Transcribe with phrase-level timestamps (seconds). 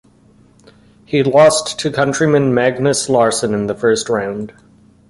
[1.05, 4.51] He lost to countryman Magnus Larsson in the first round.